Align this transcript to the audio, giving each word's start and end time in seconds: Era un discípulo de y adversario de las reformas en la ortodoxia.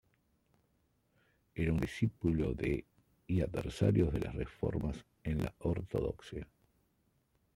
Era 1.53 1.71
un 1.71 1.79
discípulo 1.79 2.55
de 2.55 2.85
y 3.27 3.41
adversario 3.41 4.09
de 4.09 4.21
las 4.21 4.33
reformas 4.33 5.05
en 5.23 5.43
la 5.43 5.53
ortodoxia. 5.59 6.47